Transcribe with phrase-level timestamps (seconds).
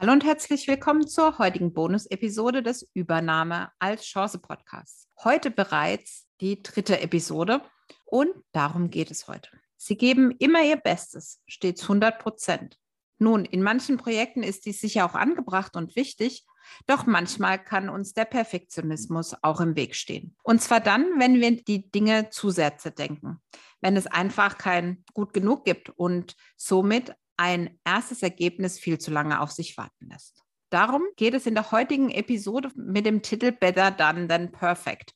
[0.00, 5.08] Hallo und herzlich willkommen zur heutigen Bonus-Episode des Übernahme als Chance Podcasts.
[5.24, 7.62] Heute bereits die dritte Episode
[8.04, 9.50] und darum geht es heute.
[9.76, 12.78] Sie geben immer ihr Bestes, stets 100 Prozent.
[13.18, 16.46] Nun, in manchen Projekten ist dies sicher auch angebracht und wichtig,
[16.86, 20.36] doch manchmal kann uns der Perfektionismus auch im Weg stehen.
[20.44, 23.42] Und zwar dann, wenn wir die Dinge zu sehr zerdenken,
[23.80, 29.40] wenn es einfach kein gut genug gibt und somit ein erstes Ergebnis viel zu lange
[29.40, 30.42] auf sich warten lässt.
[30.70, 35.14] Darum geht es in der heutigen Episode mit dem Titel Better Done Than Perfect.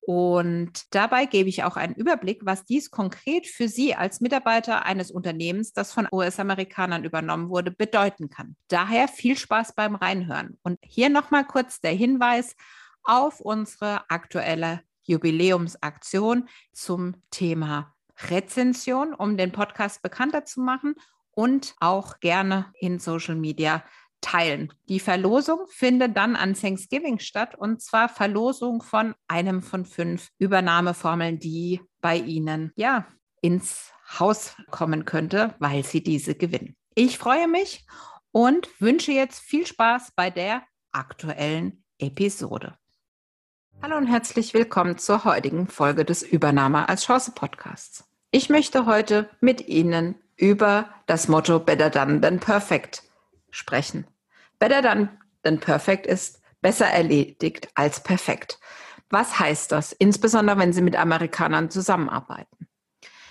[0.00, 5.10] Und dabei gebe ich auch einen Überblick, was dies konkret für Sie als Mitarbeiter eines
[5.10, 8.56] Unternehmens, das von US-Amerikanern übernommen wurde, bedeuten kann.
[8.68, 10.58] Daher viel Spaß beim Reinhören.
[10.62, 12.54] Und hier nochmal kurz der Hinweis
[13.02, 17.92] auf unsere aktuelle Jubiläumsaktion zum Thema
[18.28, 20.94] Rezension, um den Podcast bekannter zu machen
[21.36, 23.84] und auch gerne in Social Media
[24.22, 24.72] teilen.
[24.88, 31.38] Die Verlosung findet dann an Thanksgiving statt und zwar Verlosung von einem von fünf Übernahmeformeln,
[31.38, 33.06] die bei Ihnen ja
[33.42, 36.74] ins Haus kommen könnte, weil Sie diese gewinnen.
[36.94, 37.84] Ich freue mich
[38.32, 42.78] und wünsche jetzt viel Spaß bei der aktuellen Episode.
[43.82, 48.04] Hallo und herzlich willkommen zur heutigen Folge des Übernahme als Chance Podcasts.
[48.30, 53.02] Ich möchte heute mit Ihnen über das Motto Better Done Than Perfect
[53.50, 54.06] sprechen.
[54.58, 58.58] Better Done Than Perfect ist besser erledigt als perfekt.
[59.08, 59.92] Was heißt das?
[59.92, 62.68] Insbesondere wenn Sie mit Amerikanern zusammenarbeiten.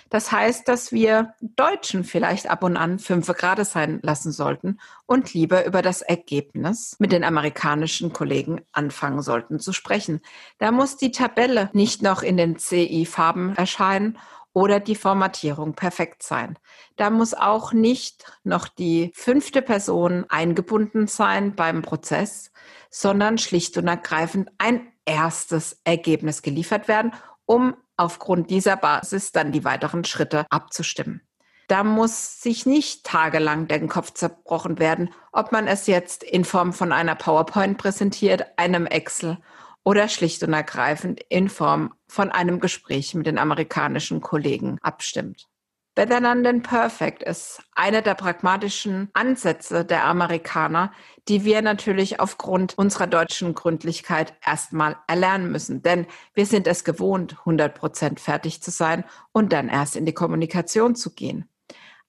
[0.08, 5.34] Das heißt, dass wir Deutschen vielleicht ab und an fünf Grade sein lassen sollten und
[5.34, 10.20] lieber über das Ergebnis mit den amerikanischen Kollegen anfangen sollten zu sprechen.
[10.58, 14.16] Da muss die Tabelle nicht noch in den CI-Farben erscheinen
[14.56, 16.58] oder die Formatierung perfekt sein.
[16.96, 22.52] Da muss auch nicht noch die fünfte Person eingebunden sein beim Prozess,
[22.88, 27.12] sondern schlicht und ergreifend ein erstes Ergebnis geliefert werden,
[27.44, 31.20] um aufgrund dieser Basis dann die weiteren Schritte abzustimmen.
[31.68, 36.72] Da muss sich nicht tagelang den Kopf zerbrochen werden, ob man es jetzt in Form
[36.72, 39.36] von einer PowerPoint präsentiert, einem Excel
[39.86, 45.46] oder schlicht und ergreifend in Form von einem Gespräch mit den amerikanischen Kollegen abstimmt.
[45.94, 50.92] Better Than Perfect ist einer der pragmatischen Ansätze der Amerikaner,
[51.28, 55.82] die wir natürlich aufgrund unserer deutschen Gründlichkeit erstmal erlernen müssen.
[55.82, 60.14] Denn wir sind es gewohnt, 100 Prozent fertig zu sein und dann erst in die
[60.14, 61.48] Kommunikation zu gehen.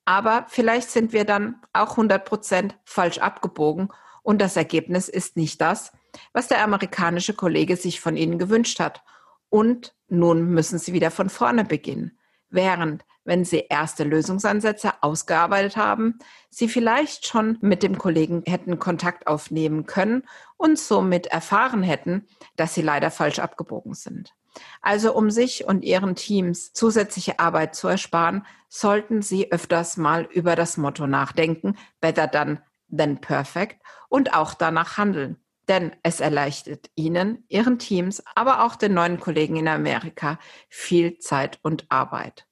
[0.03, 3.89] Aber vielleicht sind wir dann auch 100 Prozent falsch abgebogen
[4.23, 5.91] und das Ergebnis ist nicht das,
[6.33, 9.03] was der amerikanische Kollege sich von ihnen gewünscht hat.
[9.49, 12.17] Und nun müssen sie wieder von vorne beginnen.
[12.49, 16.19] Während, wenn sie erste Lösungsansätze ausgearbeitet haben,
[16.49, 20.23] sie vielleicht schon mit dem Kollegen hätten Kontakt aufnehmen können
[20.55, 22.25] und somit erfahren hätten,
[22.55, 24.33] dass sie leider falsch abgebogen sind.
[24.81, 30.55] Also um sich und ihren Teams zusätzliche Arbeit zu ersparen, sollten sie öfters mal über
[30.55, 37.45] das Motto nachdenken, better done than perfect und auch danach handeln denn es erleichtert Ihnen,
[37.49, 40.39] Ihren Teams, aber auch den neuen Kollegen in Amerika
[40.69, 42.47] viel Zeit und Arbeit.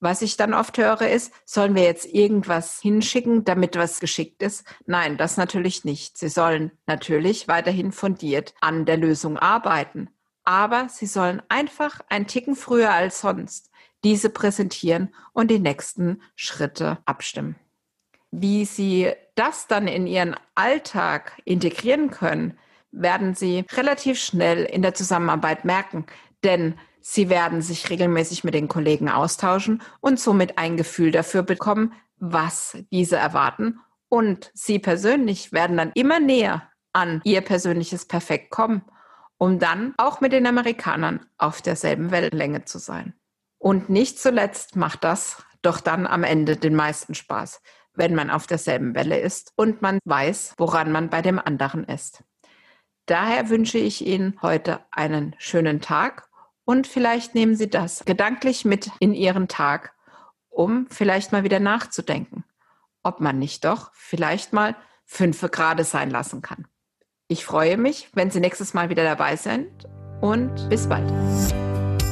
[0.00, 4.64] Was ich dann oft höre ist, sollen wir jetzt irgendwas hinschicken, damit was geschickt ist?
[4.84, 6.18] Nein, das natürlich nicht.
[6.18, 10.10] Sie sollen natürlich weiterhin fundiert an der Lösung arbeiten.
[10.42, 13.70] Aber sie sollen einfach ein Ticken früher als sonst
[14.02, 17.54] diese präsentieren und die nächsten Schritte abstimmen.
[18.32, 22.58] Wie Sie das dann in Ihren Alltag integrieren können,
[22.90, 26.06] werden Sie relativ schnell in der Zusammenarbeit merken,
[26.44, 31.94] denn Sie werden sich regelmäßig mit den Kollegen austauschen und somit ein Gefühl dafür bekommen,
[32.18, 33.80] was diese erwarten.
[34.08, 38.82] Und Sie persönlich werden dann immer näher an Ihr persönliches Perfekt kommen,
[39.38, 43.14] um dann auch mit den Amerikanern auf derselben Wellenlänge zu sein.
[43.58, 47.62] Und nicht zuletzt macht das doch dann am Ende den meisten Spaß,
[47.94, 52.24] wenn man auf derselben Welle ist und man weiß, woran man bei dem anderen ist.
[53.06, 56.28] Daher wünsche ich Ihnen heute einen schönen Tag
[56.64, 59.94] und vielleicht nehmen Sie das gedanklich mit in Ihren Tag,
[60.48, 62.44] um vielleicht mal wieder nachzudenken,
[63.02, 66.66] ob man nicht doch vielleicht mal fünf Grade sein lassen kann.
[67.28, 69.88] Ich freue mich, wenn Sie nächstes Mal wieder dabei sind
[70.20, 71.10] und bis bald.